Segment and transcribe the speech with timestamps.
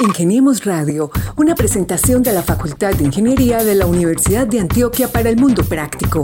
[0.00, 5.28] Ingeniemos Radio, una presentación de la Facultad de Ingeniería de la Universidad de Antioquia para
[5.28, 6.22] el Mundo Práctico.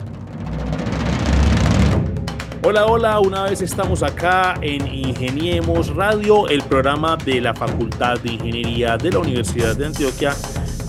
[2.64, 8.34] Hola, hola, una vez estamos acá en Ingeniemos Radio, el programa de la Facultad de
[8.34, 10.36] Ingeniería de la Universidad de Antioquia,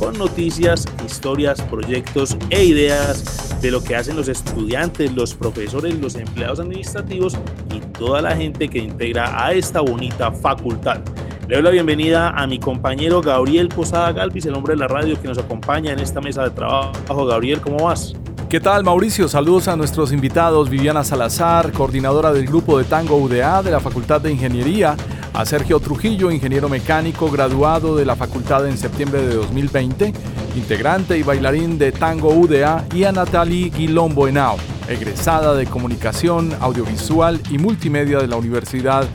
[0.03, 6.17] con noticias, historias, proyectos e ideas de lo que hacen los estudiantes, los profesores, los
[6.17, 7.39] empleados administrativos
[7.73, 11.03] y toda la gente que integra a esta bonita facultad.
[11.47, 15.21] Le doy la bienvenida a mi compañero Gabriel Posada Galvis, el hombre de la radio
[15.23, 17.25] que nos acompaña en esta mesa de trabajo.
[17.25, 18.13] Gabriel, ¿cómo vas?
[18.49, 19.29] ¿Qué tal Mauricio?
[19.29, 24.21] Saludos a nuestros invitados, Viviana Salazar, coordinadora del grupo de Tango UDA de la Facultad
[24.21, 24.97] de Ingeniería,
[25.35, 30.13] a Sergio Trujillo, ingeniero mecánico graduado de la facultad en septiembre de 2020,
[30.57, 34.57] integrante y bailarín de Tango UDA, y a Natalie Guilombo Henao,
[34.89, 39.07] egresada de Comunicación, Audiovisual y Multimedia de la Universidad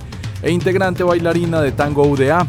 [0.41, 2.47] e integrante bailarina de Tango UDA.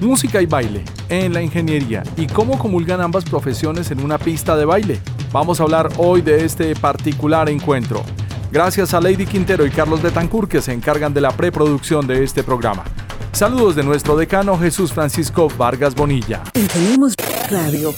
[0.00, 4.64] Música y baile en la ingeniería y cómo comulgan ambas profesiones en una pista de
[4.64, 5.00] baile.
[5.32, 8.04] Vamos a hablar hoy de este particular encuentro.
[8.50, 12.42] Gracias a Lady Quintero y Carlos Betancourt que se encargan de la preproducción de este
[12.42, 12.84] programa.
[13.32, 16.42] Saludos de nuestro decano Jesús Francisco Vargas Bonilla.
[16.52, 17.14] Tenemos
[17.50, 17.94] Radio.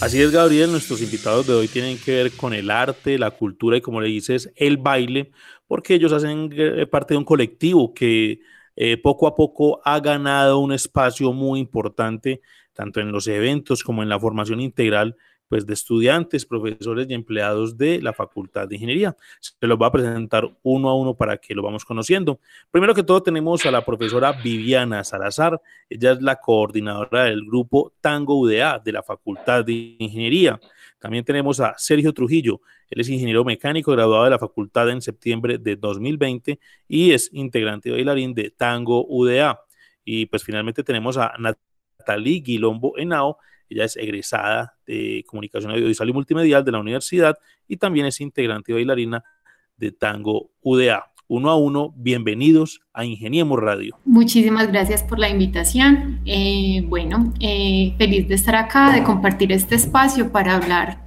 [0.00, 3.76] Así es, Gabriel, nuestros invitados de hoy tienen que ver con el arte, la cultura
[3.76, 5.30] y, como le dices, el baile,
[5.66, 8.40] porque ellos hacen eh, parte de un colectivo que
[8.76, 12.42] eh, poco a poco ha ganado un espacio muy importante,
[12.74, 15.16] tanto en los eventos como en la formación integral
[15.54, 19.16] pues, de estudiantes, profesores y empleados de la Facultad de Ingeniería.
[19.38, 22.40] Se los va a presentar uno a uno para que lo vamos conociendo.
[22.72, 25.62] Primero que todo tenemos a la profesora Viviana Salazar.
[25.88, 30.58] Ella es la coordinadora del grupo Tango UDA de la Facultad de Ingeniería.
[30.98, 32.60] También tenemos a Sergio Trujillo.
[32.90, 36.58] Él es ingeniero mecánico graduado de la facultad en septiembre de 2020
[36.88, 39.60] y es integrante bailarín de Tango UDA.
[40.04, 43.38] Y pues finalmente tenemos a Natalie Guilombo Henao.
[43.74, 47.36] Ella es egresada de Comunicación Audiovisual y Multimedial de la universidad
[47.66, 49.24] y también es integrante bailarina
[49.76, 51.10] de Tango UDA.
[51.26, 53.98] Uno a uno, bienvenidos a Ingeniemos Radio.
[54.04, 56.20] Muchísimas gracias por la invitación.
[56.24, 61.00] Eh, bueno, eh, feliz de estar acá, de compartir este espacio para hablar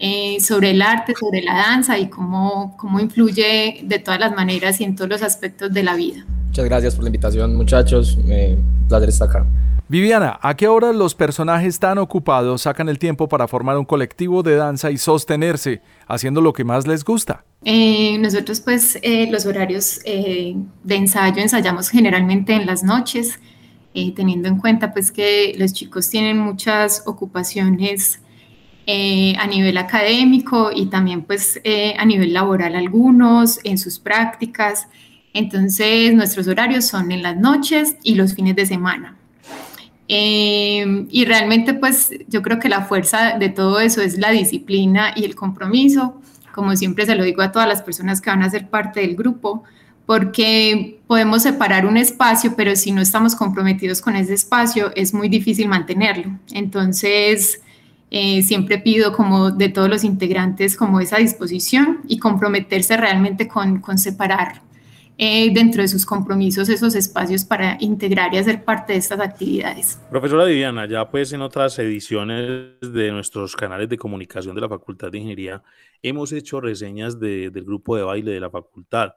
[0.00, 4.80] eh, sobre el arte, sobre la danza y cómo, cómo influye de todas las maneras
[4.80, 6.26] y en todos los aspectos de la vida.
[6.50, 8.16] Muchas gracias por la invitación, muchachos.
[8.16, 9.46] Un placer estar acá.
[9.86, 14.42] Viviana, ¿a qué hora los personajes tan ocupados sacan el tiempo para formar un colectivo
[14.42, 17.44] de danza y sostenerse haciendo lo que más les gusta?
[17.64, 23.38] Eh, nosotros pues eh, los horarios eh, de ensayo ensayamos generalmente en las noches,
[23.94, 28.20] teniendo en cuenta pues que los chicos tienen muchas ocupaciones
[28.88, 31.60] a nivel académico y también pues
[31.96, 34.88] a nivel laboral algunos, en sus prácticas.
[35.32, 39.16] Entonces nuestros horarios son en las noches y los fines de semana.
[40.08, 45.12] Eh, y realmente pues yo creo que la fuerza de todo eso es la disciplina
[45.14, 46.20] y el compromiso,
[46.52, 49.14] como siempre se lo digo a todas las personas que van a ser parte del
[49.14, 49.62] grupo,
[50.06, 55.28] porque podemos separar un espacio, pero si no estamos comprometidos con ese espacio es muy
[55.28, 56.36] difícil mantenerlo.
[56.52, 57.60] Entonces,
[58.10, 63.78] eh, siempre pido como de todos los integrantes como esa disposición y comprometerse realmente con,
[63.78, 64.62] con separar
[65.22, 70.00] eh, dentro de sus compromisos esos espacios para integrar y hacer parte de estas actividades.
[70.08, 75.12] Profesora Viviana, ya pues en otras ediciones de nuestros canales de comunicación de la Facultad
[75.12, 75.62] de Ingeniería
[76.00, 79.12] hemos hecho reseñas del grupo de baile de la facultad.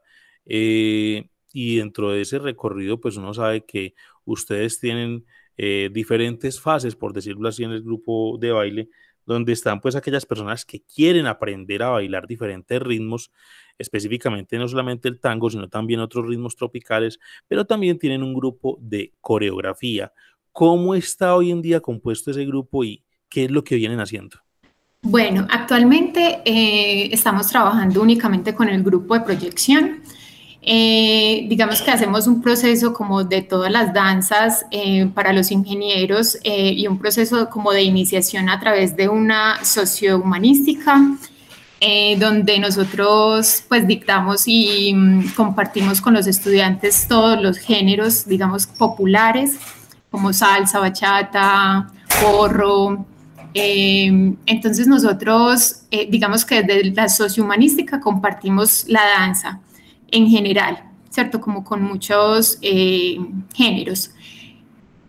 [0.46, 5.24] Eh, y dentro de ese recorrido, pues uno sabe que ustedes tienen
[5.56, 8.90] eh, diferentes fases, por decirlo así, en el grupo de baile,
[9.26, 13.32] donde están pues aquellas personas que quieren aprender a bailar diferentes ritmos
[13.78, 18.78] específicamente no solamente el tango, sino también otros ritmos tropicales, pero también tienen un grupo
[18.82, 20.12] de coreografía.
[20.52, 24.38] ¿Cómo está hoy en día compuesto ese grupo y qué es lo que vienen haciendo?
[25.02, 30.02] Bueno, actualmente eh, estamos trabajando únicamente con el grupo de proyección.
[30.62, 36.38] Eh, digamos que hacemos un proceso como de todas las danzas eh, para los ingenieros
[36.42, 41.18] y un proceso como de iniciación a través de una sociohumanística
[41.86, 48.66] eh, donde nosotros pues dictamos y mm, compartimos con los estudiantes todos los géneros, digamos,
[48.68, 49.58] populares,
[50.10, 51.92] como salsa, bachata,
[52.22, 53.06] porro.
[53.54, 59.60] Em, entonces nosotros, eh, digamos que desde la sociohumanística compartimos la danza
[60.10, 61.42] en general, ¿cierto?
[61.42, 63.18] Como con muchos eh,
[63.54, 64.12] géneros.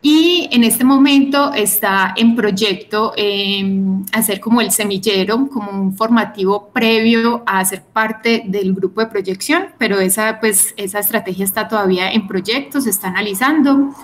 [0.06, 6.68] Y en este momento está en proyecto em, hacer como el semillero, como un formativo
[6.74, 12.12] previo a ser parte del grupo de proyección, pero esa, pues, esa estrategia está todavía
[12.12, 13.94] en proyecto, se está analizando.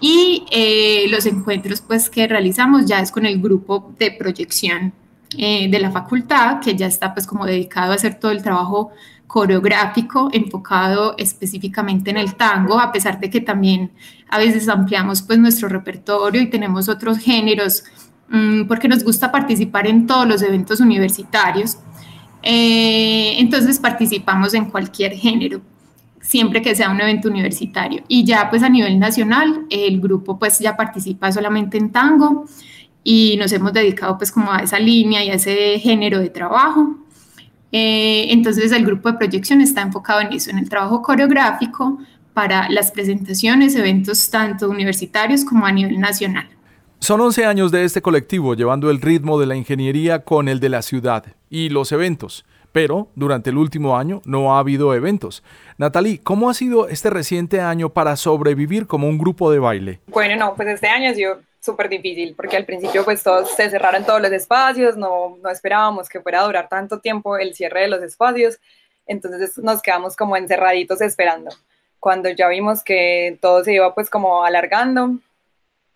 [0.00, 4.92] Y eh, los encuentros pues, que realizamos ya es con el grupo de proyección
[5.38, 8.90] eh, de la facultad, que ya está pues como dedicado a hacer todo el trabajo
[9.28, 13.92] coreográfico enfocado específicamente en el tango, a pesar de que también
[14.28, 17.84] a veces ampliamos pues nuestro repertorio y tenemos otros géneros,
[18.28, 21.78] mm, porque nos gusta participar en todos los eventos universitarios.
[22.42, 25.60] Eh, entonces participamos en cualquier género,
[26.20, 28.02] siempre que sea un evento universitario.
[28.08, 32.46] Y ya pues a nivel nacional, el grupo pues ya participa solamente en tango
[33.04, 36.96] y nos hemos dedicado pues como a esa línea y a ese género de trabajo.
[37.72, 41.98] Eh, entonces el grupo de proyección está enfocado en eso, en el trabajo coreográfico
[42.36, 46.46] para las presentaciones, eventos tanto universitarios como a nivel nacional.
[46.98, 50.68] Son 11 años de este colectivo llevando el ritmo de la ingeniería con el de
[50.68, 55.42] la ciudad y los eventos, pero durante el último año no ha habido eventos.
[55.78, 60.00] Natalie, ¿cómo ha sido este reciente año para sobrevivir como un grupo de baile?
[60.08, 63.70] Bueno, no, pues este año ha sido súper difícil, porque al principio pues todos se
[63.70, 67.80] cerraron todos los espacios, no, no esperábamos que fuera a durar tanto tiempo el cierre
[67.80, 68.58] de los espacios,
[69.06, 71.48] entonces nos quedamos como encerraditos esperando.
[72.06, 75.18] Cuando ya vimos que todo se iba pues como alargando,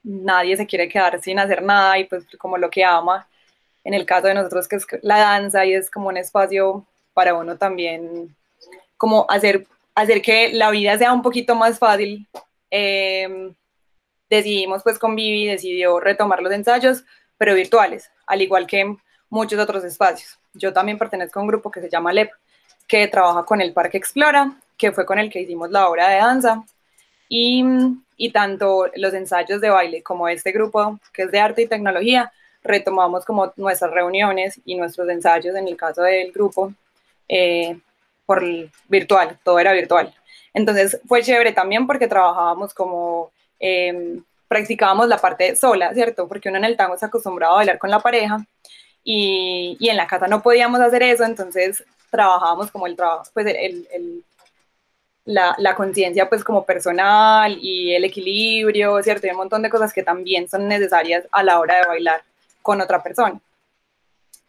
[0.03, 3.29] nadie se quiere quedar sin hacer nada y pues como lo que ama,
[3.85, 6.85] en el caso de nosotros que es la danza y es como un espacio
[7.15, 8.35] para uno también
[8.97, 12.27] como hacer, hacer que la vida sea un poquito más fácil.
[12.73, 13.53] Eh,
[14.29, 17.05] decidimos pues con Vivi, decidió retomar los ensayos,
[17.39, 18.97] pero virtuales, al igual que
[19.29, 20.41] muchos otros espacios.
[20.55, 22.33] Yo también pertenezco a un grupo que se llama LEP,
[22.89, 26.17] que trabaja con el Parque Explora, que fue con el que hicimos la obra de
[26.17, 26.65] danza,
[27.29, 27.65] y,
[28.17, 32.33] y tanto los ensayos de baile como este grupo que es de arte y tecnología,
[32.65, 36.73] retomamos como nuestras reuniones y nuestros ensayos en el caso del grupo
[37.29, 37.79] eh,
[38.27, 38.43] por
[38.89, 40.13] virtual, todo era virtual.
[40.55, 43.31] Entonces fue chévere también porque trabajábamos como
[43.61, 46.27] Em, practicábamos la parte sola, ¿cierto?
[46.27, 48.45] Porque uno en el tango se acostumbraba a bailar con la pareja
[49.05, 53.47] y, y en la casa no podíamos hacer eso, entonces trabajábamos como el trabajo, pues
[53.47, 54.25] el, el,
[55.31, 59.27] la, conciencia pues como personal y el equilibrio, ¿cierto?
[59.27, 62.23] Y un montón de cosas que también son necesarias a la hora de bailar
[62.63, 63.41] con otra persona.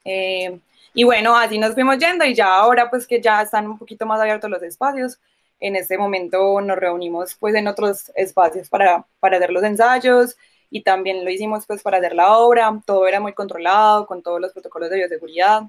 [0.04, 0.60] Em,
[0.94, 4.06] y bueno, así nos fuimos yendo y ya ahora pues que ya están un poquito
[4.06, 5.20] más abiertos los espacios,
[5.60, 10.36] en este momento nos reunimos pues en otros espacios para, para hacer los ensayos
[10.72, 14.42] y también lo hicimos pues para hacer la obra, todo era muy controlado con todos
[14.42, 15.64] los protocolos de bioseguridad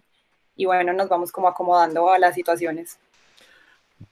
[0.57, 2.99] y bueno, nos vamos como acomodando a las situaciones.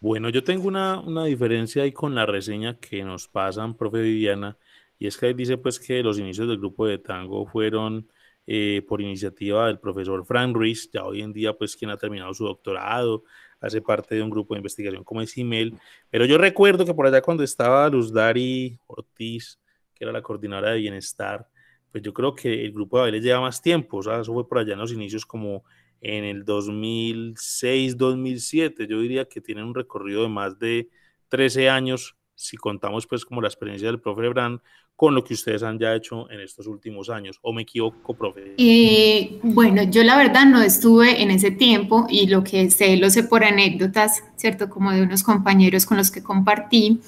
[0.02, 4.56] Bueno, yo tengo una, una diferencia ahí con la reseña que nos pasan, profe Viviana,
[4.98, 8.08] y es que ahí dice pues que los inicios del grupo de tango fueron
[8.46, 12.32] eh, por iniciativa del profesor Frank Ruiz, ya hoy en día pues quien ha terminado
[12.32, 13.24] su doctorado,
[13.60, 17.06] hace parte de un grupo de investigación como es email, pero yo recuerdo que por
[17.06, 19.60] allá cuando estaba Luz Dari Ortiz,
[19.94, 21.46] que era la coordinadora de bienestar,
[21.92, 24.48] pues yo creo que el grupo de baile lleva más tiempo, o sea, eso fue
[24.48, 25.64] por allá en los inicios como
[26.00, 30.88] en el 2006, 2007, yo diría que tienen un recorrido de más de
[31.28, 34.60] 13 años, si contamos pues como la experiencia del profe Brand
[35.00, 37.38] con lo que ustedes han ya hecho en estos últimos años.
[37.40, 38.52] ¿O me equivoco, profe?
[38.58, 43.08] Eh, bueno, yo la verdad no estuve en ese tiempo y lo que sé lo
[43.08, 44.68] sé por anécdotas, ¿cierto?
[44.68, 47.00] Como de unos compañeros con los que compartí.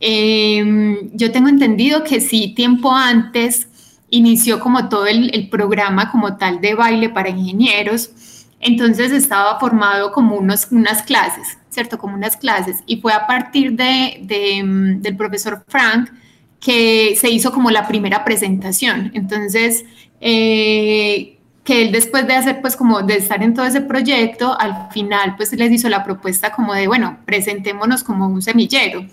[0.00, 3.68] Em, yo tengo entendido que sí, tiempo antes
[4.08, 8.10] inició como todo el, programa como tal de baile para ingenieros.
[8.64, 11.98] Entonces estaba formado como unos, unas clases, ¿cierto?
[11.98, 12.78] Como unas clases.
[12.86, 14.62] Y fue a partir de, de,
[15.00, 16.08] del profesor Frank
[16.60, 19.10] que se hizo como la primera presentación.
[19.14, 19.84] Entonces,
[20.18, 24.88] eh, que él después de hacer, pues como de estar en todo ese proyecto, al
[24.90, 29.04] final pues les hizo la propuesta como de, bueno, presentémonos como un semillero.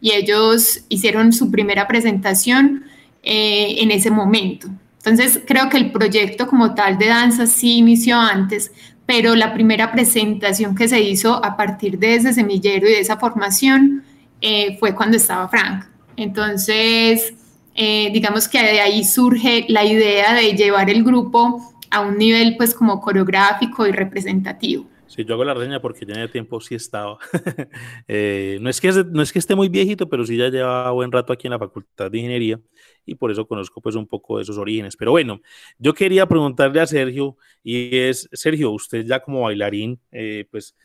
[0.00, 2.84] Y ellos hicieron su primera presentación
[3.24, 4.68] eh, en ese momento.
[4.98, 8.70] Entonces, creo que el proyecto como tal de danza sí inició antes,
[9.10, 13.16] pero la primera presentación que se hizo a partir de ese semillero y de esa
[13.16, 14.04] formación
[14.40, 15.84] eh, fue cuando estaba Frank.
[16.16, 17.34] Entonces,
[17.74, 22.54] eh, digamos que de ahí surge la idea de llevar el grupo a un nivel
[22.56, 24.86] pues como coreográfico y representativo.
[25.10, 27.18] Sí, yo hago la reseña porque ya en el tiempo sí estaba.
[28.06, 31.10] Eh, no, es que, no es que esté muy viejito, pero sí ya lleva buen
[31.10, 32.60] rato aquí en la Facultad de Ingeniería
[33.04, 34.96] y por eso conozco pues un poco de esos orígenes.
[34.96, 35.40] Pero bueno,
[35.78, 40.76] yo quería preguntarle a Sergio y es, Sergio, usted ya como bailarín, eh, pues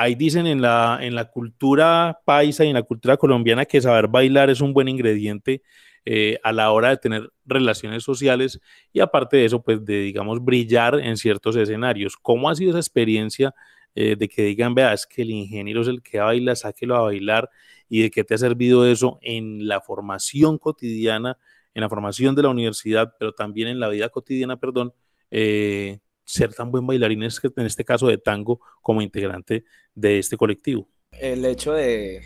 [0.00, 4.06] Ahí dicen en la, en la cultura paisa y en la cultura colombiana que saber
[4.06, 5.60] bailar es un buen ingrediente
[6.10, 8.58] eh, a la hora de tener relaciones sociales
[8.94, 12.16] y aparte de eso, pues de, digamos, brillar en ciertos escenarios.
[12.16, 13.54] ¿Cómo ha sido esa experiencia
[13.94, 17.02] eh, de que digan, vea, es que el ingeniero es el que baila, sáquelo a
[17.02, 17.50] bailar
[17.90, 21.36] y de qué te ha servido eso en la formación cotidiana,
[21.74, 24.94] en la formación de la universidad, pero también en la vida cotidiana, perdón,
[25.30, 30.88] eh, ser tan buen bailarín, en este caso de tango, como integrante de este colectivo?
[31.20, 32.22] El hecho de,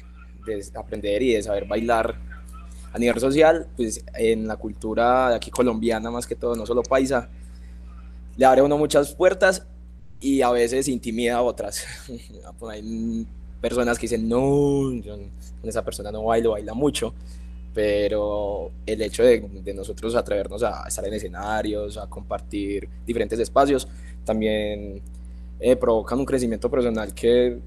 [0.76, 2.31] aprender y de saber bailar
[2.92, 7.28] a nivel social, pues en la cultura aquí colombiana más que todo, no solo paisa,
[8.36, 9.66] le abre a uno muchas puertas
[10.20, 11.84] y a veces intimida a otras.
[12.70, 13.26] Hay
[13.60, 14.90] personas que dicen, no,
[15.62, 17.14] esa persona no bailo, baila mucho,
[17.72, 23.88] pero el hecho de, de, nosotros atrevernos a estar en escenarios, a compartir diferentes espacios,
[24.24, 25.02] también
[25.58, 27.58] eh, provocan un crecimiento personal que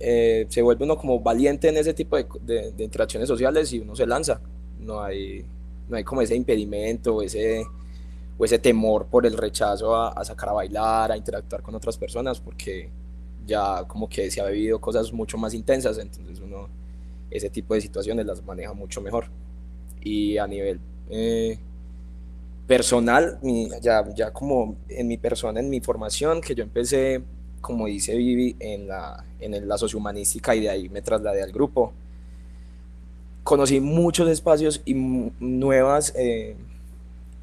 [0.00, 3.94] eh, se vuelve uno como valiente en ese tipo de, de, interacciones sociales y uno
[3.96, 4.40] se lanza.
[4.78, 5.44] No hay,
[5.88, 7.64] no hay como ese impedimento o ese,
[8.36, 11.96] o ese temor por el rechazo a, a, sacar a bailar, a interactuar con otras
[11.96, 12.90] personas, porque
[13.46, 16.68] ya como que se ha vivido cosas mucho más intensas, entonces uno
[17.30, 19.26] ese tipo de situaciones las maneja mucho mejor.
[20.00, 21.58] Y a nivel eh,
[22.66, 23.38] personal,
[23.82, 27.22] ya, ya como en mi persona, en mi formación, que yo empecé
[27.68, 31.92] como dice Vivi, en la, en la sociohumanística y de ahí me trasladé al grupo.
[33.44, 36.56] Conocí muchos espacios y nuevas, eh,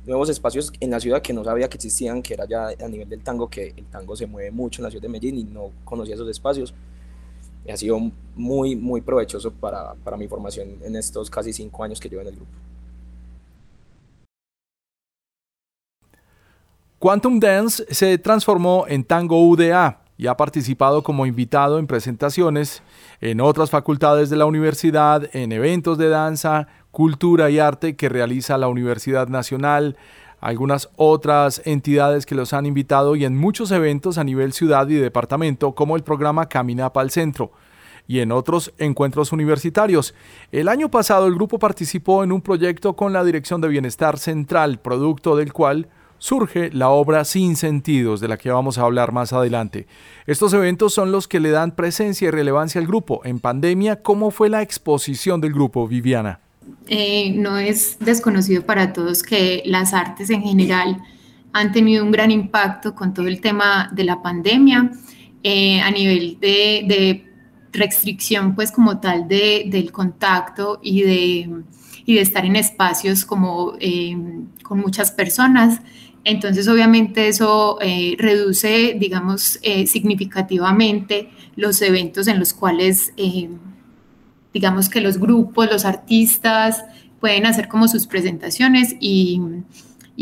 [0.07, 3.07] nuevos espacios en la ciudad que no sabía que existían, que era ya a nivel
[3.07, 5.69] del tango, que el tango se mueve mucho en la ciudad de Medellín y no
[5.83, 6.73] conocía esos espacios.
[7.63, 7.99] Y ha sido
[8.33, 12.29] muy, muy provechoso para, para mi formación en estos casi cinco años que llevo en
[12.29, 12.51] el grupo.
[16.97, 22.83] Quantum Dance se transformó en Tango UDA, y ha participado como invitado en presentaciones
[23.21, 28.57] en otras facultades de la universidad, en eventos de danza, cultura y arte que realiza
[28.57, 29.97] la Universidad Nacional,
[30.39, 34.95] algunas otras entidades que los han invitado y en muchos eventos a nivel ciudad y
[34.95, 37.51] departamento como el programa Camina para el Centro
[38.07, 40.13] y en otros encuentros universitarios.
[40.51, 44.79] El año pasado el grupo participó en un proyecto con la Dirección de Bienestar Central,
[44.79, 45.87] producto del cual
[46.25, 49.85] surge la obra Sin Sentidos, de la que vamos a hablar más adelante.
[50.25, 53.21] Estos eventos son los que le dan presencia y relevancia al grupo.
[53.25, 56.39] En pandemia, ¿cómo fue la exposición del grupo, Viviana?
[56.87, 60.97] Eh, no es desconocido para todos que las artes en general
[61.53, 64.93] han tenido un gran impacto con todo el tema de la pandemia
[65.43, 67.23] eh, a nivel de,
[67.71, 71.49] restricción, pues como tal, de, del contacto y de,
[72.05, 74.17] y de estar en espacios como eh,
[74.63, 75.81] con muchas personas.
[76.25, 83.47] Entonces, obviamente eso eh, reduce, digamos, eh, significativamente los eventos en los cuales, eh,
[84.51, 86.83] digamos que los grupos, los artistas
[87.19, 89.39] pueden hacer como sus presentaciones y,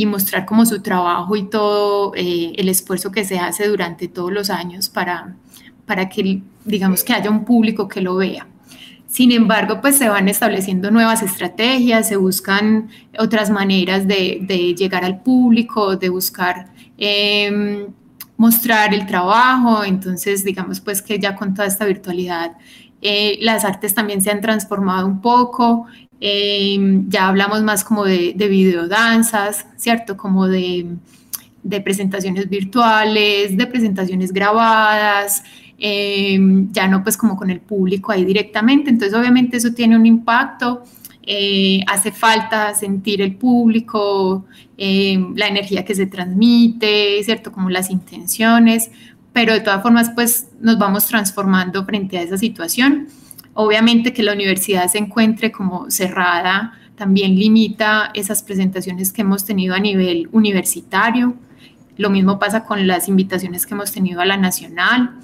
[0.05, 4.89] mostrar como su trabajo y todo el esfuerzo que se hace durante todos los años
[4.89, 5.37] para,
[5.85, 8.47] para que, digamos, que haya un público que lo vea.
[9.13, 12.89] Sin embargo, pues se van estableciendo nuevas estrategias, se buscan
[13.19, 17.93] otras maneras de, llegar al público, de buscar em,
[18.37, 19.83] mostrar el trabajo.
[19.83, 22.53] Entonces, digamos pues que ya con toda esta virtualidad,
[23.03, 25.85] eh, las artes también se han transformado un poco.
[26.19, 30.17] Em, ya hablamos más como de, de videodanzas, ¿cierto?
[30.17, 30.87] Como de,
[31.61, 35.43] de presentaciones virtuales, de presentaciones grabadas,
[35.85, 40.05] Em, ya no pues como con el público ahí directamente, entonces obviamente eso tiene un
[40.05, 40.85] impacto,
[41.23, 44.45] eh, hace falta sentir el público,
[44.77, 47.51] em, la energía que se transmite, ¿cierto?
[47.51, 48.91] Como las intenciones,
[49.33, 53.09] pero de todas formas pues nos vamos transformando frente a esa situación.
[53.53, 59.75] Obviamente que la universidad se encuentre como cerrada también limita esas presentaciones que hemos tenido
[59.75, 61.35] a nivel universitario.
[61.97, 65.19] Lo mismo pasa con las invitaciones que hemos tenido a la nacional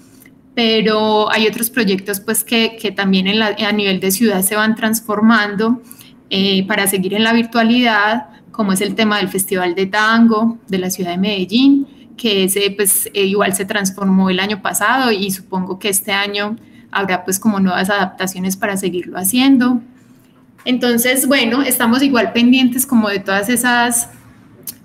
[0.55, 4.75] pero hay otros proyectos pues que, que también en a nivel de ciudad se van
[4.75, 5.81] transformando
[6.29, 10.77] eh, para seguir en la virtualidad, como es el tema del Festival de Tango de
[10.77, 11.87] la ciudad de Medellín,
[12.17, 16.57] que ese pues eh, igual se transformó el año pasado y supongo que este año
[16.91, 19.81] habrá pues como nuevas adaptaciones para seguirlo haciendo.
[20.65, 24.09] Entonces, bueno, estamos igual pendientes como de todas esas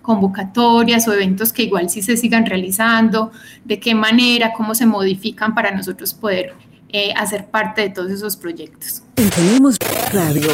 [0.05, 3.33] convocatorias o eventos que igual sí se sigan realizando,
[3.65, 6.53] de qué manera, cómo se modifican para nosotros poder
[6.91, 9.03] eh, hacer parte de todos esos proyectos.
[9.15, 9.79] Tenemos
[10.13, 10.49] radio.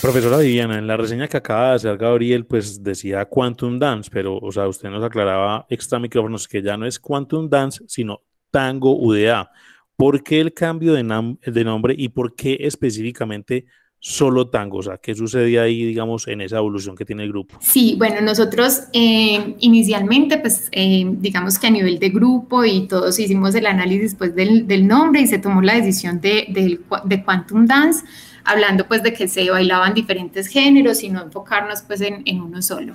[0.00, 4.38] Profesora Viviana, en la reseña que acaba de hacer Gabriel, pues decía Quantum Dance, pero,
[4.38, 8.22] o sea, usted nos aclaraba extra micrófonos que ya no es Quantum Dance, sino
[8.52, 9.50] Tango UDA.
[9.96, 11.02] ¿Por qué el cambio de,
[11.44, 13.66] de nombre y por qué específicamente
[13.98, 14.78] solo tango?
[14.78, 17.58] O sea, ¿qué sucede ahí, digamos, en esa evolución que tiene el grupo?
[17.60, 23.18] Sí, bueno, nosotros eh, inicialmente, pues, eh, digamos que a nivel de grupo y todos
[23.18, 27.66] hicimos el análisis pues, del, nombre y se tomó la decisión de, de, de, Quantum
[27.66, 28.04] Dance,
[28.44, 32.62] hablando pues de que se bailaban diferentes géneros y no enfocarnos pues en, en uno
[32.62, 32.94] solo.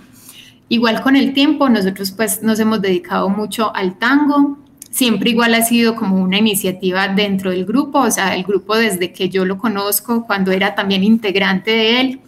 [0.70, 4.58] Igual con el tiempo, nosotros pues nos hemos dedicado mucho al tango,
[4.92, 9.12] siempre igual ha sido como una iniciativa dentro del grupo, o sea, el grupo desde
[9.12, 12.20] que yo lo conozco, cuando era también integrante de él,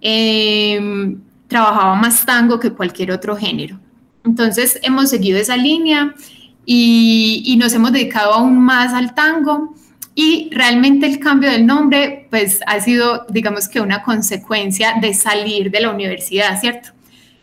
[0.00, 3.78] em, trabajaba más tango que cualquier otro género.
[4.24, 6.14] Entonces hemos seguido esa línea
[6.64, 9.74] y, y, nos hemos dedicado aún más al tango
[10.14, 15.70] y realmente el cambio del nombre pues ha sido digamos que una consecuencia de salir
[15.70, 16.90] de la universidad, ¿cierto?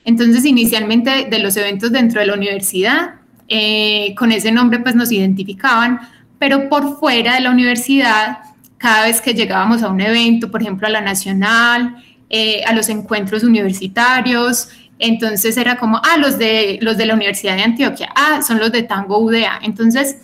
[0.05, 3.15] Entonces inicialmente de los eventos dentro de la universidad
[3.47, 5.99] eh, con ese nombre pues nos identificaban,
[6.39, 8.39] pero por fuera de la universidad,
[8.77, 11.97] cada vez que llegábamos a un evento, por ejemplo a la nacional,
[12.29, 17.55] eh, a los encuentros universitarios, entonces era como, ah, los de, los de la Universidad
[17.55, 19.59] de Antioquia, ah, son los de Tango UDA.
[19.61, 20.17] Entonces,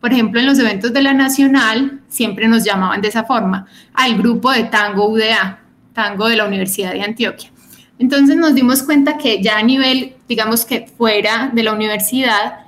[0.00, 4.16] por ejemplo, en los eventos de la Nacional siempre nos llamaban de esa forma, al
[4.18, 5.60] grupo de Tango UDA,
[5.92, 7.50] Tango de la Universidad de Antioquia.
[7.98, 12.60] Entonces nos dimos cuenta que ya a nivel, digamos que fuera de la universidad,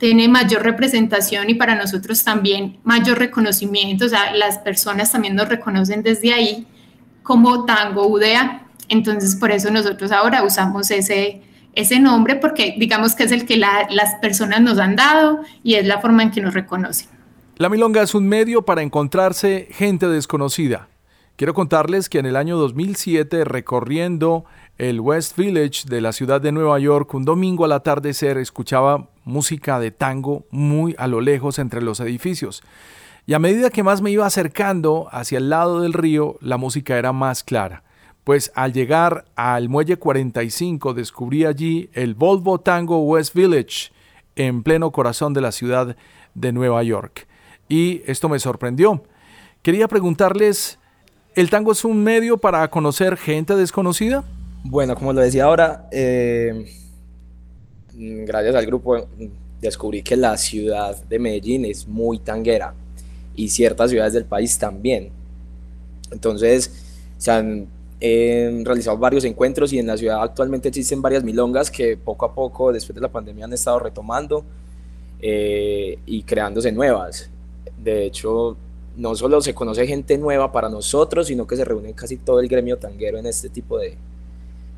[0.00, 5.50] tiene mayor representación y para nosotros también mayor reconocimiento, o sea, las personas también nos
[5.50, 6.66] reconocen desde ahí
[7.22, 8.66] como Tango UDA.
[8.88, 11.42] Entonces, por eso nosotros ahora usamos ese,
[11.74, 15.86] ese nombre porque digamos que es el que las personas nos han dado y es
[15.86, 17.08] la forma en que nos reconocen.
[17.56, 20.88] La Milonga es un medio para encontrarse gente desconocida.
[21.36, 24.46] Quiero contarles que en el año 2007, recorriendo
[24.78, 29.80] el West Village de la ciudad de Nueva York, un domingo al atardecer escuchaba música
[29.80, 32.62] de tango muy a lo lejos entre los edificios.
[33.26, 36.98] Y a medida que más me iba acercando hacia el lado del río, la música
[36.98, 37.84] era más clara.
[38.24, 43.92] Pues al llegar al muelle 45 descubrí allí el Volvo Tango West Village,
[44.36, 45.96] en pleno corazón de la ciudad
[46.34, 47.26] de Nueva York.
[47.68, 49.02] Y esto me sorprendió.
[49.62, 50.78] Quería preguntarles,
[51.34, 54.24] ¿el tango es un medio para conocer gente desconocida?
[54.64, 56.79] Bueno, como lo decía ahora, eh,
[58.00, 59.06] gracias al grupo
[59.60, 62.74] descubrí que la ciudad de Medellín es muy tanguera
[63.34, 65.10] y ciertas ciudades del país también.
[66.10, 66.72] Entonces,
[67.18, 67.68] se han
[68.00, 72.72] realizado varios encuentros y en la ciudad actualmente existen varias milongas que poco a poco,
[72.72, 74.44] después de la pandemia, han estado retomando
[75.20, 77.28] eh, y creándose nuevas.
[77.76, 78.56] De hecho,
[78.96, 82.48] no solo se conoce gente nueva para nosotros, sino que se reúne casi todo el
[82.48, 83.96] gremio tanguero en este tipo de,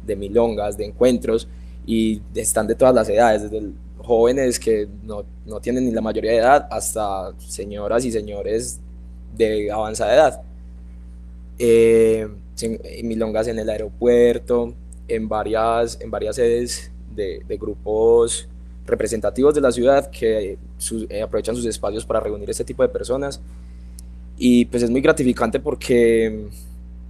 [0.05, 1.47] de milongas, de encuentros,
[1.87, 6.33] y están de todas las edades, desde jóvenes que no, no, tienen ni la mayoría
[6.33, 8.81] de edad hasta señoras y señores
[9.37, 10.43] de avanzada edad.
[11.59, 12.29] Eh,
[13.03, 14.75] milongas en el aeropuerto,
[15.09, 18.49] en varias, en varias sedes de, de grupos
[18.87, 20.59] representativos de la ciudad que
[21.09, 23.41] eh, aprovechan sus espacios para reunir este tipo de personas.
[24.37, 26.49] Y pues es muy gratificante porque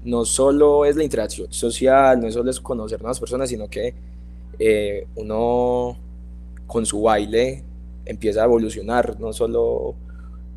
[0.04, 3.94] no solo es la interacción social, no solo es conocer nuevas personas, sino que
[4.64, 5.98] eh, uno
[6.66, 7.64] con su baile
[8.05, 9.96] empieza a evolucionar, no solo,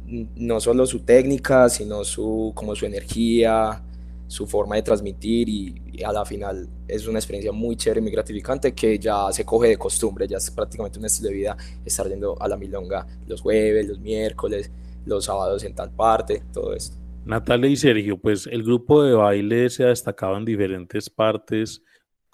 [0.06, 3.84] no solo su técnica, sino su, como su energía,
[4.28, 8.74] su forma de transmitir y, a la final es una experiencia muy chévere, muy gratificante
[8.74, 12.40] que ya se coge de costumbre, ya es prácticamente un estilo de vida estar yendo
[12.40, 14.70] a la milonga los jueves, los miércoles,
[15.06, 16.98] los sábados en tal parte, todo esto.
[17.26, 21.82] Natalia y Sergio, pues el grupo de baile se ha destacado en diferentes partes,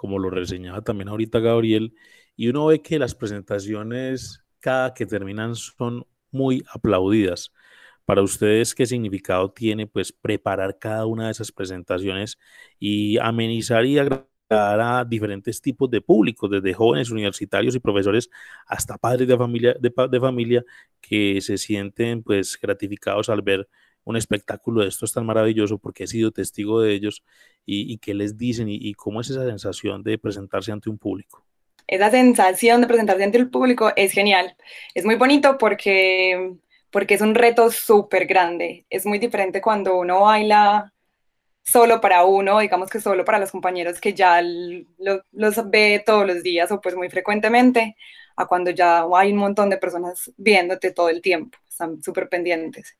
[0.01, 1.93] como lo reseñaba también ahorita Gabriel,
[2.35, 7.51] y uno ve que las presentaciones cada que terminan son muy aplaudidas.
[8.05, 12.39] Para ustedes, ¿qué significado tiene pues preparar cada una de esas presentaciones
[12.79, 18.29] y amenizar y agradar a diferentes tipos de públicos, desde jóvenes, universitarios y profesores
[18.65, 20.65] hasta padres de familia, de, de familia
[20.99, 23.69] que se sienten pues gratificados al ver
[24.03, 27.23] un espectáculo de esto es tan maravilloso porque he sido testigo de ellos
[27.65, 31.45] y, qué les dicen y, cómo es esa sensación de presentarse ante un público.
[31.87, 34.55] Esa sensación de presentarse ante el público es genial.
[34.93, 36.53] Es muy bonito porque,
[36.89, 38.85] porque es un reto súper grande.
[38.89, 40.93] Es muy diferente cuando uno baila
[41.63, 46.43] solo para uno, digamos que solo para los compañeros que ya los ve todos los
[46.43, 47.95] días o pues muy frecuentemente,
[48.35, 52.97] a cuando ya hay un montón de personas viéndote todo el tiempo, están súper pendientes.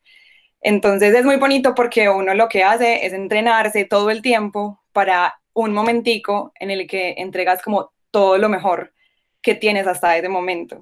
[0.61, 5.41] Entonces es muy bonito porque uno lo que hace es entrenarse todo el tiempo para
[5.53, 8.93] un momentico en el que entregas como todo lo mejor
[9.41, 10.79] que tienes hasta ese momento.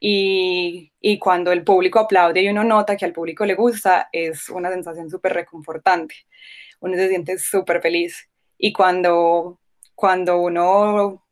[0.00, 4.48] y, y, cuando el público aplaude y uno nota que al público le gusta, es
[4.48, 6.16] una sensación súper reconfortante.
[6.80, 8.28] Uno se siente súper feliz.
[8.58, 9.60] Y cuando,
[9.94, 11.24] cuando uno,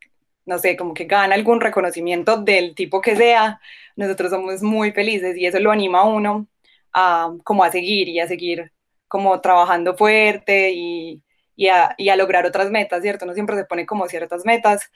[0.45, 3.59] no sé, como que gana algún reconocimiento del tipo que sea,
[3.95, 6.47] nosotros somos muy felices y eso lo anima a uno
[6.93, 8.71] a, como a seguir y a seguir
[9.07, 11.23] como trabajando fuerte y,
[11.55, 13.25] y, a, y a lograr otras metas, ¿cierto?
[13.25, 14.89] Uno siempre se pone como ciertas metas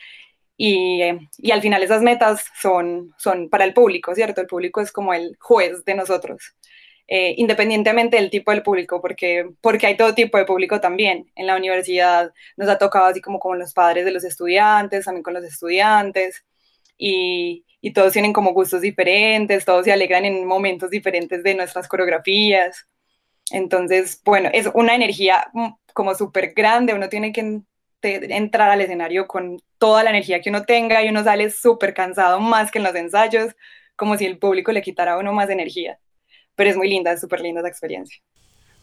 [0.58, 1.02] y,
[1.38, 4.42] y, al final esas metas son, son para el público, ¿cierto?
[4.42, 6.56] El público es como el juez de nosotros,
[7.08, 11.30] eh, independientemente del tipo del público, porque, porque hay todo tipo de público también.
[11.36, 15.24] En la universidad nos ha tocado así como con los padres de los estudiantes, también
[15.24, 16.46] con los estudiantes,
[16.98, 21.88] y, y todos tienen como gustos diferentes, todos se alegran en momentos diferentes de nuestras
[21.88, 22.88] coreografías.
[23.52, 27.62] Entonces, bueno, es una energía mm, como súper grande, uno tiene que
[28.02, 32.40] entrar al escenario con toda la energía que uno tenga y uno sale súper cansado
[32.40, 33.56] más que en los ensayos,
[33.96, 36.00] como si el público le quitara a uno más energía.
[36.56, 38.20] Pero es muy linda, es súper linda esa experiencia.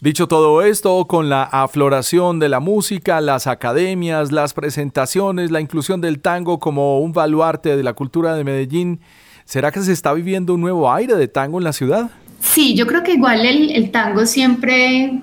[0.03, 6.01] Dicho todo esto, con la afloración de la música, las academias, las presentaciones, la inclusión
[6.01, 8.99] del tango como un baluarte de la cultura de Medellín,
[9.45, 12.11] ¿será que se está viviendo un nuevo aire de tango en la ciudad?
[12.41, 15.23] Sí, yo creo que igual el, el tango siempre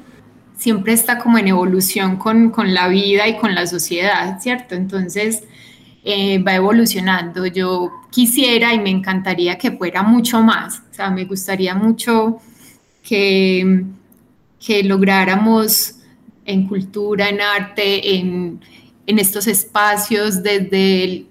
[0.57, 4.75] siempre está como en evolución con, con la vida y con la sociedad, ¿cierto?
[4.75, 5.43] Entonces
[6.05, 7.45] eh, va evolucionando.
[7.47, 12.37] Yo quisiera y me encantaría que fuera mucho más, o sea, me gustaría mucho
[13.03, 13.83] que,
[14.65, 15.95] que lográramos
[16.45, 18.59] en cultura, en arte, en,
[19.05, 21.25] en estos espacios desde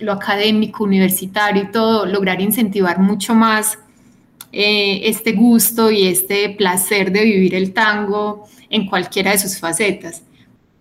[0.00, 3.78] lo académico, universitario y todo, lograr incentivar mucho más
[4.52, 10.22] eh, este gusto y este placer de vivir el tango en cualquiera de sus facetas.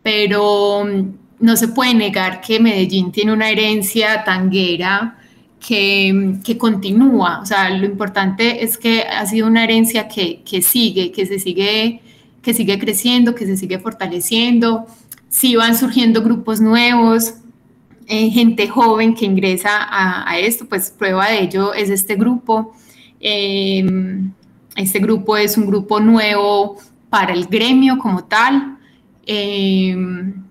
[0.04, 5.18] Pero mm, no se puede negar que Medellín tiene una herencia tanguera
[5.66, 7.40] que, continúa.
[7.42, 11.40] O sea, lo importante es que ha sido una herencia que, que, sigue, que se
[11.40, 12.02] sigue,
[12.42, 14.88] que sigue creciendo, que se sigue fortaleciendo.
[15.30, 17.36] Sí van surgiendo grupos nuevos,
[18.08, 22.74] eh, gente joven que ingresa a, a, esto, pues prueba de ello es este grupo.
[23.20, 23.86] Eh,
[24.76, 26.78] este grupo es un grupo nuevo
[27.10, 28.78] para el gremio como tal,
[29.34, 29.96] eh,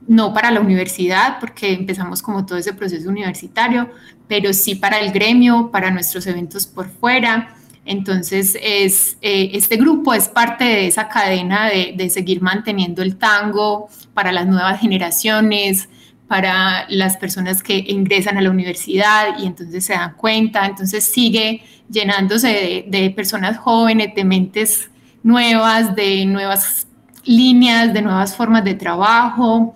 [0.09, 3.90] no para la universidad, porque empezamos como todo ese proceso universitario,
[4.27, 7.55] pero sí para el gremio, para nuestros eventos por fuera.
[7.85, 13.90] Entonces, es, eh, este grupo es parte de esa cadena de, seguir manteniendo el tango
[14.14, 15.90] para las nuevas generaciones,
[16.27, 20.64] para las personas que ingresan a la universidad y entonces se dan cuenta.
[20.64, 24.90] Entonces, sigue llenándose de, de personas jóvenes, de mentes
[25.23, 26.87] nuevas, de nuevas
[27.24, 29.74] líneas, de nuevas formas de trabajo.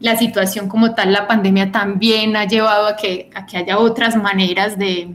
[0.00, 4.16] La situación como tal, la pandemia también ha llevado a que, a que haya otras
[4.16, 5.14] maneras de,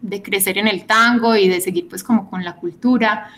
[0.00, 3.30] de crecer en el tango y de seguir pues como con la cultura.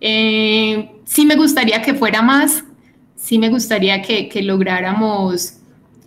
[0.00, 2.64] Eh, sí me gustaría que fuera más,
[3.16, 5.54] sí me gustaría que, que lográramos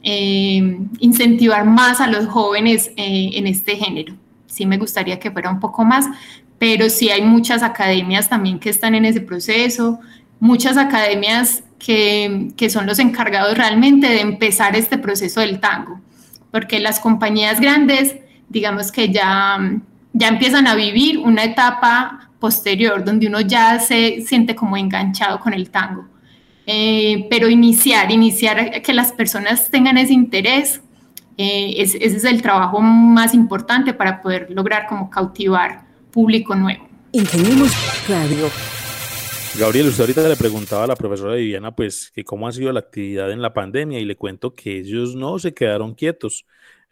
[0.03, 4.15] eh, incentivar más a los jóvenes eh, en este género.
[4.47, 6.05] Sí me gustaría que fuera un poco más,
[6.57, 9.99] pero sí hay muchas academias también que están en ese proceso,
[10.41, 16.01] muchas academias que, que son los encargados realmente de empezar este proceso del tango,
[16.51, 18.17] porque las compañías grandes,
[18.49, 19.57] digamos que ya,
[20.11, 25.53] ya empiezan a vivir una etapa posterior donde uno ya se siente como enganchado con
[25.53, 26.07] el tango.
[26.65, 30.81] Eh, pero iniciar, iniciar que las personas tengan ese interés,
[31.37, 36.87] eh, ese es el trabajo más importante para poder lograr como cautivar público nuevo.
[37.11, 37.71] Ingeniemos
[38.09, 38.49] Radio.
[39.59, 42.79] Gabriel, usted ahorita le preguntaba a la profesora Viviana, pues, que cómo ha sido la
[42.79, 46.45] actividad en la pandemia y le cuento que ellos no se quedaron quietos.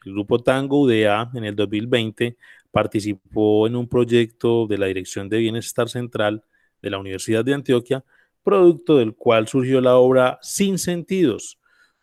[0.05, 2.37] El grupo Tango UDA en el 2020
[2.71, 6.43] participó en un proyecto de la Dirección de Bienestar Central
[6.81, 8.03] de la Universidad de Antioquia,
[8.43, 11.59] producto del cual surgió la obra Sin Sentidos.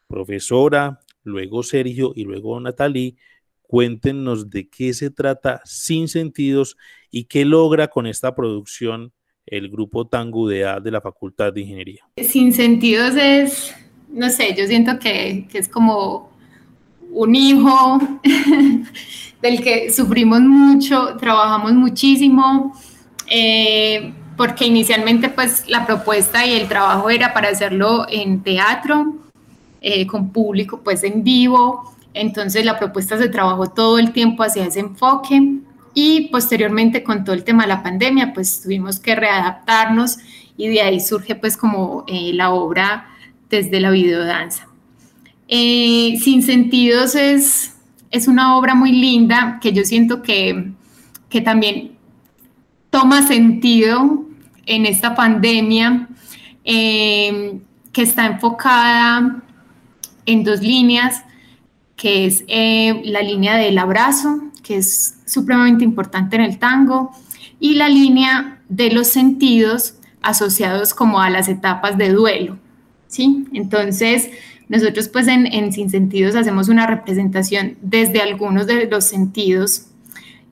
[0.09, 3.16] Profesora, luego Sergio y luego Natalie
[3.66, 6.77] Cuéntenos de qué se trata Sin Sentidos
[7.11, 9.12] y qué logra con esta producción
[9.46, 12.02] el grupo Tango de la Facultad de Ingeniería.
[12.16, 13.74] Sin Sentidos es,
[14.12, 16.30] no sé, yo siento que, que es como
[17.12, 18.00] un hijo
[19.42, 22.74] del que sufrimos mucho, trabajamos muchísimo,
[23.30, 29.14] eh, porque inicialmente pues la propuesta y el trabajo era para hacerlo en teatro,
[29.80, 34.66] eh, con público pues en vivo, entonces la propuesta se trabajó todo el tiempo hacia
[34.66, 35.61] ese enfoque
[35.98, 40.18] y posteriormente con todo el tema de la pandemia, pues tuvimos que readaptarnos
[40.59, 43.09] y de ahí surge pues como eh, la obra
[43.48, 44.68] desde la videodanza.
[45.48, 47.76] Eh, Sin Sentidos es,
[48.11, 50.72] es una obra muy linda que yo siento que,
[51.30, 51.92] que también
[52.90, 54.26] toma sentido
[54.66, 56.09] en esta pandemia,
[56.64, 57.59] eh,
[57.92, 59.42] que está enfocada
[60.26, 61.24] en dos líneas,
[61.96, 67.12] que es eh, la línea del abrazo, que es supremamente importante en el tango,
[67.61, 72.59] y la línea de los sentidos asociados como a las etapas de duelo.
[73.07, 73.46] ¿sí?
[73.52, 74.31] Entonces,
[74.68, 79.87] nosotros pues en, en Sin Sentidos hacemos una representación desde algunos de los sentidos,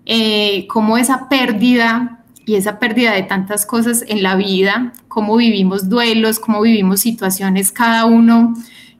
[0.06, 5.88] eh, como esa pérdida y esa pérdida de tantas cosas en la vida, cómo vivimos
[5.88, 8.54] duelos, cómo vivimos situaciones cada uno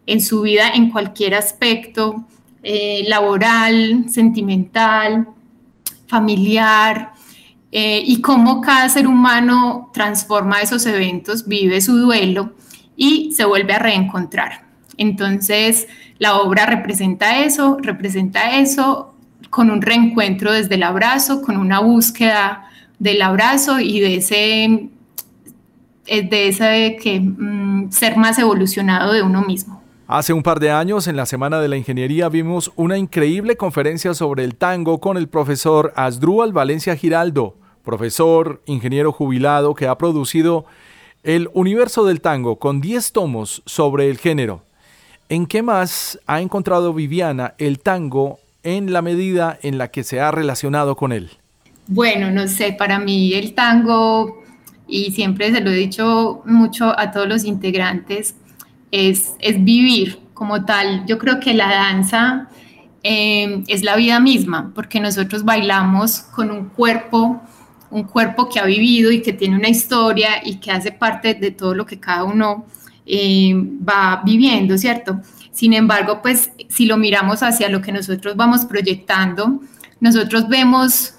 [0.07, 2.27] en su vida en cualquier aspecto,
[2.65, 5.29] eh, laboral, sentimental,
[6.07, 7.13] familiar,
[7.77, 12.55] eh, y cómo cada ser humano transforma esos eventos, vive su duelo
[12.97, 14.65] y se vuelve a reencontrar.
[14.97, 19.15] Entonces, la obra representa eso, representa eso
[19.51, 24.89] con un reencuentro desde el abrazo, con una búsqueda del abrazo y de ese,
[26.07, 29.84] eh, de ese que, mm, ser más evolucionado de uno mismo.
[30.17, 34.15] Hace un par de años, en la Semana de la Ingeniería, vimos una increíble conferencia
[34.15, 40.67] sobre el tango con el profesor Asdrúbal Valencia Giraldo, profesor, ingeniero jubilado que ha producido
[41.25, 44.63] el universo del tango con 10 tomos sobre el género.
[45.29, 50.21] ¿En qué más ha encontrado Viviana el tango en la medida en la que se
[50.21, 51.31] ha relacionado con él?
[51.89, 54.45] Bueno, no sé, para mí el tango,
[54.87, 58.37] y siempre se lo he dicho mucho a todos los integrantes,
[58.91, 61.05] es, es vivir como tal.
[61.07, 62.49] Yo creo que la danza
[63.03, 67.41] eh, es la vida misma, porque nosotros bailamos con un cuerpo
[67.95, 71.53] un cuerpo que ha vivido y que tiene una historia y que hace parte de
[71.53, 72.67] todo lo que cada uno
[73.07, 73.55] eh,
[73.89, 75.21] va viviendo, ¿cierto?
[75.53, 79.61] Sin embargo, pues si lo miramos hacia lo que nosotros vamos proyectando,
[80.01, 81.15] nosotros vemos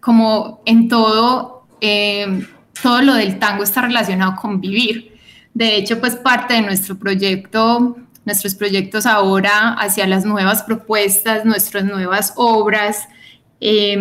[0.00, 2.46] como en todo, eh,
[2.80, 5.18] todo lo del tango está relacionado con vivir.
[5.54, 11.84] De hecho, pues parte de nuestro proyecto, nuestros proyectos ahora hacia las nuevas propuestas, nuestras
[11.84, 13.08] nuevas obras,
[13.60, 13.98] eh,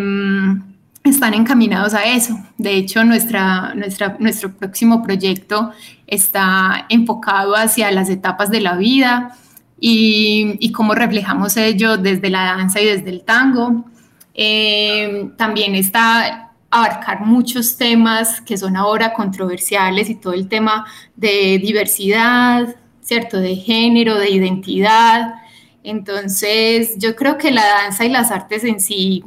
[1.03, 2.37] están encaminados a eso.
[2.57, 3.73] De hecho, nuestra,
[4.19, 5.71] nuestro próximo proyecto
[6.07, 9.35] está enfocado hacia las etapas de la vida
[9.79, 13.85] y, cómo reflejamos ello desde la danza y desde el tango.
[14.33, 21.59] Eh, también está abarcar muchos temas que son ahora controversiales y todo el tema de
[21.59, 23.39] diversidad, ¿cierto?
[23.39, 25.35] De género, de identidad.
[25.83, 29.23] Entonces, yo creo que la danza y las artes en sí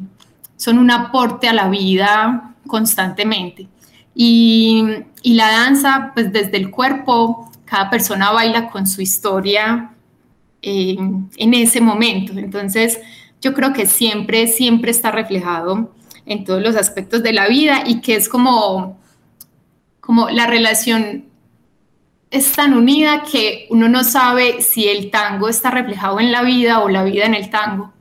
[0.57, 3.69] son un aporte a la vida constantemente.
[4.15, 4.85] Y,
[5.25, 9.93] la danza, pues desde el cuerpo, cada persona baila con su historia
[10.61, 10.97] eh,
[11.37, 12.33] en ese momento.
[12.37, 13.01] Entonces,
[13.41, 15.91] yo creo que siempre, siempre está reflejado
[16.27, 19.01] en todos los aspectos de la vida y que es como,
[20.01, 21.25] como la relación
[22.31, 26.81] es tan unida que uno no sabe si el tango está reflejado en la vida
[26.81, 27.93] o la vida en el tango.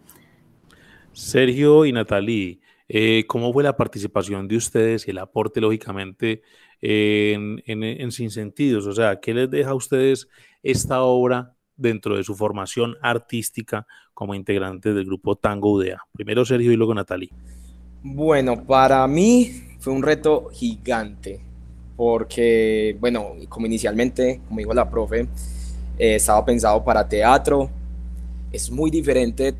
[1.11, 6.41] Sergio y Natalie, eh, ¿cómo fue la participación de ustedes y el aporte, lógicamente,
[6.79, 8.87] en, en, Sin Sentidos?
[8.87, 10.29] O sea, ¿qué les deja a ustedes
[10.63, 16.01] esta obra dentro de su formación artística como integrantes del grupo Tango UDEA?
[16.13, 17.29] Primero Sergio y luego Natalie.
[18.03, 21.39] Bueno, para mí fue un reto gigante,
[21.95, 25.27] porque, bueno, como inicialmente, como dijo la profe,
[25.99, 27.69] eh, estaba pensado para teatro.
[28.51, 29.53] Es muy diferente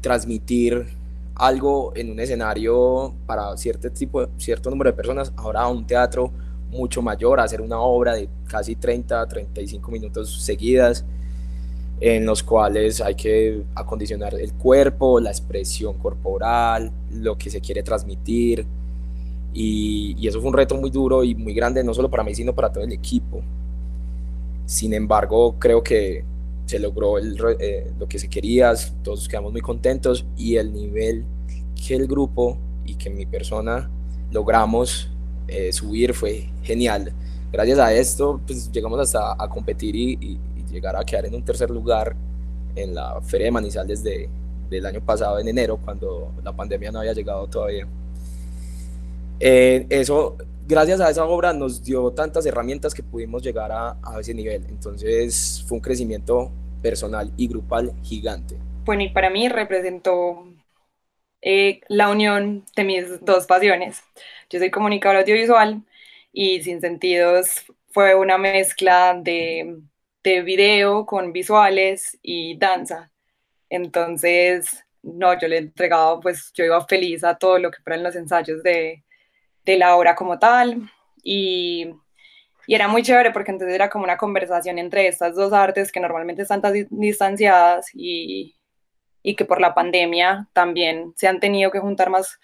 [0.00, 0.86] transmitir
[1.34, 6.30] algo en un escenario para cierto, tipo, cierto número de personas, ahora un teatro
[6.70, 11.04] mucho mayor, hacer una obra de casi 30, 35 minutos seguidas,
[12.00, 17.82] en los cuales hay que acondicionar el cuerpo, la expresión corporal, lo que se quiere
[17.82, 18.66] transmitir.
[19.52, 22.34] Y, y, eso fue un reto muy duro y muy grande, no solo para mí,
[22.34, 23.42] sino para todo el equipo.
[24.66, 26.24] Sin embargo, creo que
[26.68, 31.24] se logró eh, lo que se quería, todos quedamos muy contentos y el nivel
[31.74, 33.90] que el grupo y que mi persona
[34.30, 35.08] logramos
[35.46, 37.10] eh, subir fue genial.
[37.50, 40.38] Gracias a esto, pues llegamos hasta a competir y,
[40.70, 42.14] llegar a quedar en un tercer lugar
[42.74, 44.28] en la Feria de Manizales desde
[44.70, 47.86] el año pasado, en enero, cuando la pandemia no había llegado todavía.
[49.40, 50.36] Eh, eso
[50.68, 54.66] gracias a esa obra nos dio tantas herramientas que pudimos llegar a, ese nivel.
[54.68, 56.52] Entonces fue un crecimiento
[56.82, 58.56] personal y grupal gigante.
[58.84, 60.44] Bueno, y para mí representó
[61.40, 64.02] eh, la unión de mis dos pasiones.
[64.50, 65.82] Yo soy comunicadora audiovisual
[66.32, 69.80] y Sin Sentidos fue una mezcla de,
[70.28, 73.10] de video con visuales y danza.
[73.70, 78.16] Entonces no, yo le entregaba, pues yo iba feliz a todo lo que fueran los
[78.16, 79.04] ensayos de,
[79.64, 80.90] de la obra como tal
[81.22, 81.90] y,
[82.66, 86.00] y, era muy chévere porque entonces era como una conversación entre estas dos artes que
[86.00, 88.56] normalmente están tan distanciadas y,
[89.22, 92.38] y que por la pandemia también se han tenido que juntar más,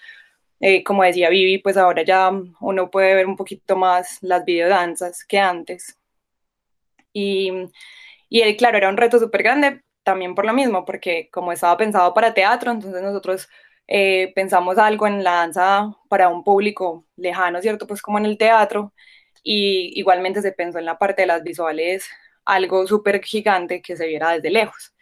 [0.61, 5.25] eh, como decía Vivi, pues ahora ya uno puede ver un poquito más las videodanzas
[5.25, 5.99] que antes.
[7.15, 7.51] Y,
[8.29, 12.13] y claro, era un reto súper grande, también por lo mismo, porque como estaba pensado
[12.15, 13.49] para teatro, entonces nosotros
[13.89, 17.87] eh, pensamos algo en la danza para un público lejano, ¿cierto?
[17.87, 18.93] Pues como en el teatro,
[19.43, 22.09] y igualmente se pensó en la parte de las visuales
[22.45, 24.95] algo súper gigante que se viera desde lejos.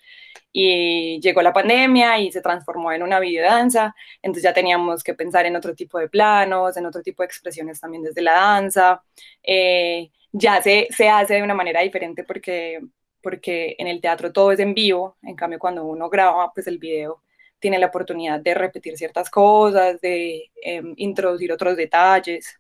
[0.53, 5.47] Y llegó la pandemia y se transformó en una videodanza, entonces ya teníamos que pensar
[5.47, 9.03] en otro tipo de planos, en otro tipo de expresiones también desde la danza.
[9.43, 12.81] Eh, ya se, se hace de una manera diferente porque
[13.23, 16.79] porque en el teatro todo es en vivo, en cambio cuando uno graba, pues el
[16.79, 17.23] video
[17.61, 22.59] tiene la oportunidad de repetir ciertas cosas, de em, introducir otros detalles.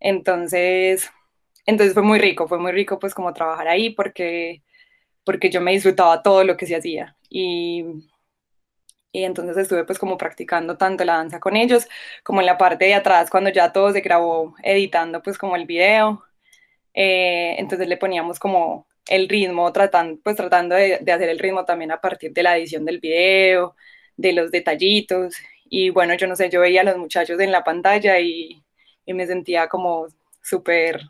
[0.00, 1.10] Entonces,
[1.66, 4.62] entonces fue muy rico, fue muy rico pues como trabajar ahí porque,
[5.24, 7.84] porque yo me disfrutaba todo lo que se hacía y,
[9.12, 11.86] y entonces estuve pues como practicando tanto la danza con ellos
[12.24, 15.66] como en la parte de atrás cuando ya todo se grabó editando pues como el
[15.66, 16.22] video.
[16.94, 21.90] Eh, entonces le poníamos como el ritmo, tratando, pues tratando de, hacer el ritmo también
[21.92, 23.74] a partir de la edición del video,
[24.16, 25.34] de los detallitos.
[25.68, 28.60] Y bueno, yo no sé, yo veía a los muchachos en la pantalla y,
[29.06, 30.06] me sentía como
[30.40, 31.02] súper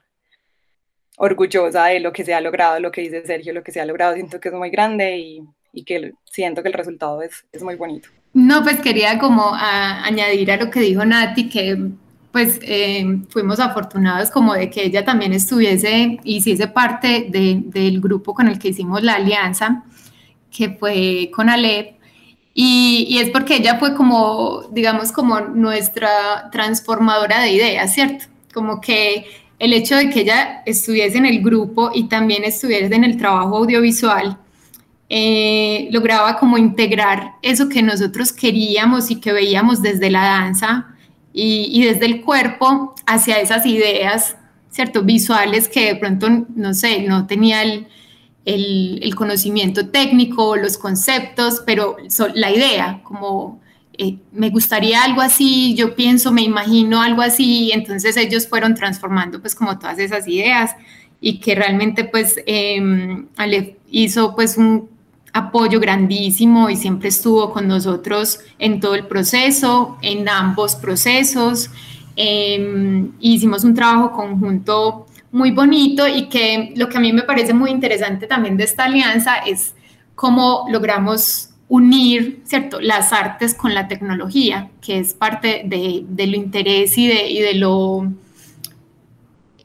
[1.17, 3.87] orgullosa de lo que se ha logrado, lo que dice Sergio, lo que se ha
[3.87, 4.15] logrado.
[4.15, 8.09] Siento que es muy grande y, que siento que el resultado es, es muy bonito.
[8.33, 11.77] No, pues quería como añadir a lo que dijo Nati, que
[12.35, 18.49] pues eh, fuimos afortunados como de que ella también estuviese, hiciese parte del grupo con
[18.49, 19.85] el que hicimos la alianza,
[20.51, 21.95] que fue con Alep,
[22.53, 28.25] y, y, es porque ella fue como, digamos, como nuestra transformadora de ideas, ¿cierto?
[28.53, 29.27] Como que
[29.61, 33.59] el hecho de que ella estuviese en el grupo y también estuviese en el trabajo
[33.59, 34.39] audiovisual,
[35.09, 40.94] eh, lograba como integrar eso que nosotros queríamos y que veíamos desde la danza
[41.37, 44.37] y, desde el cuerpo hacia esas ideas,
[44.71, 45.03] ¿cierto?
[45.03, 47.89] Visuales que de pronto, no sé, no tenía el,
[48.45, 51.97] el, conocimiento técnico, los conceptos, pero
[52.35, 53.61] la idea, como
[53.99, 59.41] eh, me gustaría algo así, yo pienso, me imagino algo así, entonces ellos fueron transformando
[59.41, 60.77] pues como todas esas ideas
[61.21, 63.27] y que realmente pues eh,
[63.91, 64.89] hizo pues un
[65.35, 71.71] apoyo grandísimo y siempre estuvo con nosotros en todo el proceso, en ambos procesos.
[72.17, 77.53] Em, hicimos un trabajo conjunto muy bonito y que lo que a mí me parece
[77.53, 79.75] muy interesante también de esta alianza es
[80.15, 82.81] cómo logramos unir ¿cierto?
[82.81, 87.41] las artes con la tecnología, que es parte de, de lo interés y de, y
[87.41, 88.13] de lo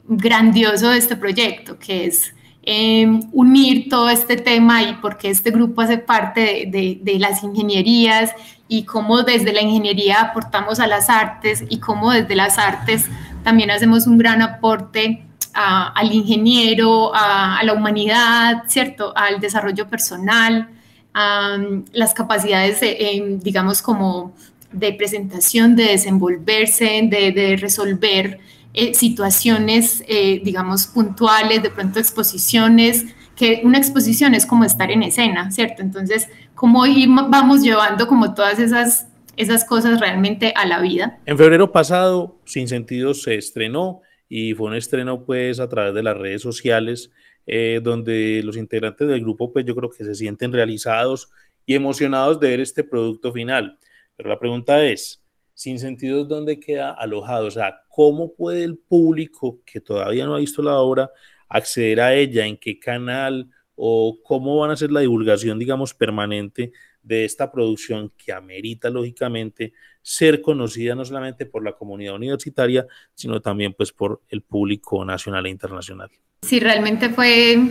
[0.08, 5.80] grandioso de este proyecto, que es Em, unir todo este tema y porque este grupo
[5.80, 8.32] hace parte de, las ingenierías
[8.68, 13.06] y cómo desde la ingeniería aportamos a las artes y cómo desde las artes
[13.44, 19.14] también hacemos un gran aporte al ingeniero, a, la humanidad, ¿cierto?
[19.16, 20.68] Al desarrollo personal,
[21.14, 21.56] a
[21.92, 24.34] las capacidades, em, digamos, como
[24.70, 28.38] de presentación, de desenvolverse, de, de resolver
[28.72, 33.06] eh, situaciones, eh, digamos, puntuales, de pronto exposiciones,
[33.36, 35.82] que una exposición es como estar en escena, ¿cierto?
[35.82, 36.84] Entonces, ¿cómo
[37.28, 41.18] vamos llevando como todas esas, esas cosas realmente a la vida?
[41.26, 46.02] En febrero pasado, Sin Sentido se estrenó y fue un estreno pues a través de
[46.02, 47.10] las redes sociales,
[47.46, 51.30] eh, donde los integrantes del grupo pues yo creo que se sienten realizados
[51.66, 53.78] y emocionados de ver este producto final.
[54.16, 55.20] Pero la pregunta es,
[55.60, 60.38] sin sentido dónde queda alojado, o sea, cómo puede el público que todavía no ha
[60.38, 61.10] visto la obra
[61.50, 66.72] acceder a ella, en qué canal o cómo van a hacer la divulgación, digamos, permanente
[67.02, 73.42] de esta producción que amerita, lógicamente, ser conocida no solamente por la comunidad universitaria, sino
[73.42, 76.10] también pues por el público nacional e internacional.
[76.40, 77.70] Sí, realmente fue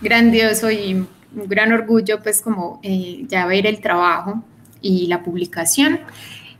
[0.00, 4.42] grandioso y un gran orgullo pues como eh, ya ver el trabajo
[4.80, 6.00] y la publicación.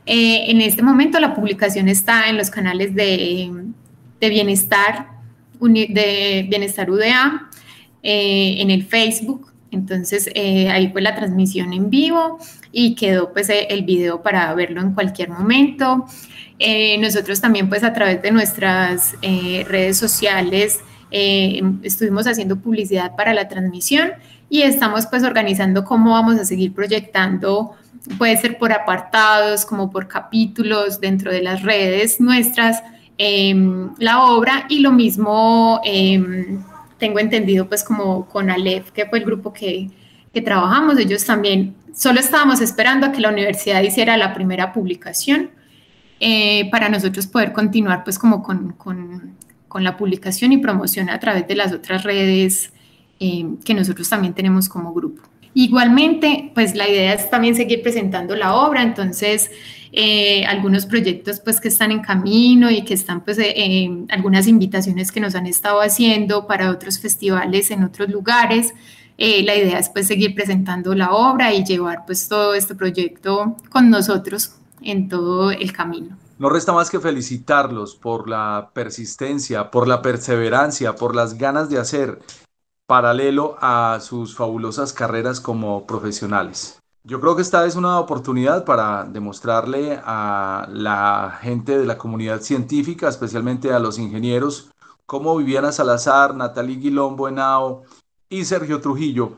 [0.05, 3.51] Eh, en este momento la publicación está en los canales de,
[4.19, 5.07] bienestar,
[5.59, 7.49] de bienestar UDA,
[8.01, 9.51] eh, en el Facebook.
[9.71, 12.37] Entonces eh, ahí fue la transmisión en vivo
[12.71, 16.05] y quedó pues el video para verlo en cualquier momento.
[16.99, 20.79] nosotros también pues a través de nuestras redes sociales
[21.09, 24.11] estuvimos haciendo publicidad para la transmisión
[24.47, 27.75] y estamos pues organizando cómo vamos a seguir proyectando
[28.17, 32.83] puede ser por apartados, como por capítulos dentro de las redes nuestras,
[33.17, 36.63] em, la obra y lo mismo em,
[36.97, 39.89] tengo entendido pues como con Aleph, que fue el grupo que,
[40.33, 45.51] que trabajamos, ellos también, solo estábamos esperando a que la universidad hiciera la primera publicación
[46.19, 49.35] eh, para nosotros poder continuar pues como con, con,
[49.67, 52.71] con, la publicación y promoción a través de las otras redes
[53.19, 55.21] em, que nosotros también tenemos como grupo.
[55.53, 59.51] Igualmente, pues la idea es también seguir presentando la obra, entonces
[59.91, 65.11] eh, algunos proyectos pues que están en camino y que están pues eh, algunas invitaciones
[65.11, 68.73] que nos han estado haciendo para otros festivales en otros lugares.
[69.19, 73.55] Eh, la idea es pues seguir presentando la obra y llevar pues todo este proyecto
[73.69, 76.17] con nosotros en todo el camino.
[76.39, 81.77] No resta más que felicitarlos por la persistencia, por la perseverancia, por las ganas de
[81.77, 82.19] hacer
[82.87, 86.79] paralelo a sus fabulosas carreras como profesionales.
[87.03, 92.41] Yo creo que esta es una oportunidad para demostrarle a la gente de la comunidad
[92.41, 94.69] científica, especialmente a los ingenieros,
[95.05, 97.83] como Viviana Salazar, Natalie Guilombo Henao
[98.29, 99.33] y Sergio Trujillo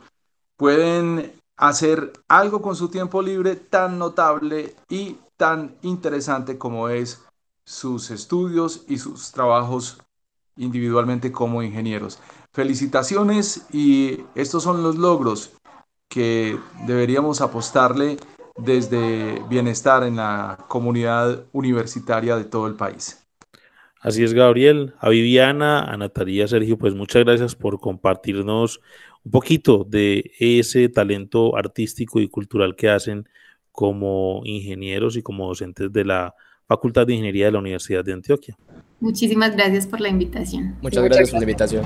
[0.58, 7.24] pueden hacer algo con su tiempo libre tan notable y tan interesante como es
[7.66, 9.98] sus estudios y sus trabajos
[10.58, 12.20] individualmente como ingenieros.
[12.54, 15.54] Felicitaciones y estos son los logros
[16.08, 18.18] que deberíamos apostarle
[18.58, 23.22] desde bienestar en la comunidad universitaria de todo el país.
[24.00, 24.94] Así es, Gabriel.
[25.00, 28.80] A Viviana, a Natalia, Sergio, pues muchas gracias por compartirnos
[29.24, 33.28] un poquito de ese talento artístico y cultural que hacen
[33.72, 36.36] como ingenieros y como docentes de la
[36.68, 38.56] Facultad de Ingeniería de la Universidad de Antioquia.
[39.00, 40.76] Muchísimas gracias por la invitación.
[40.82, 41.86] Muchas gracias por la invitación.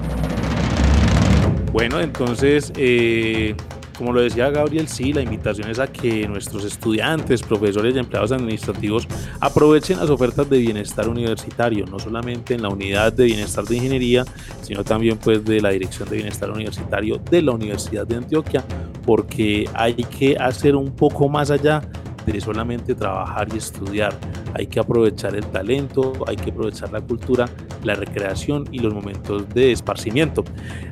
[1.72, 3.56] Bueno, entonces, eh,
[4.00, 8.32] como lo decía Gabriel, sí, la invitación es a que nuestros estudiantes, profesores y empleados
[8.32, 9.08] administrativos
[9.42, 14.24] aprovechen las ofertas de bienestar universitario, no solamente en la unidad de bienestar de ingeniería,
[14.62, 18.64] sino también pues de la dirección de bienestar universitario de la Universidad de Antioquia,
[19.06, 21.82] porque hay que hacer un poco más allá
[22.26, 24.18] de solamente trabajar y estudiar.
[24.54, 27.50] Hay que aprovechar el talento, hay que aprovechar la cultura,
[27.84, 30.44] la recreación y los momentos de esparcimiento.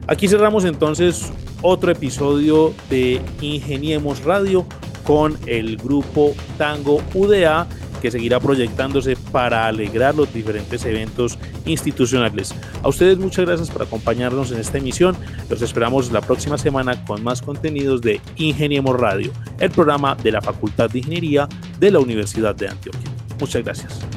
[0.07, 1.31] Aquí cerramos entonces
[1.61, 4.65] otro episodio de Ingeniemos Radio
[5.03, 7.67] con el grupo Tango UDA
[8.01, 12.53] que seguirá proyectándose para alegrar los diferentes eventos institucionales.
[12.83, 15.15] A ustedes muchas gracias por acompañarnos en esta emisión.
[15.49, 20.41] Los esperamos la próxima semana con más contenidos de Ingeniemos Radio, el programa de la
[20.41, 21.47] Facultad de Ingeniería
[21.79, 23.16] de la Universidad de Antioquia.
[23.39, 24.16] Muchas gracias.